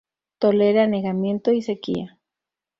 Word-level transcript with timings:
Tolera 0.39 0.85
anegamiento 0.85 1.51
y 1.51 1.61
sequía. 1.61 2.17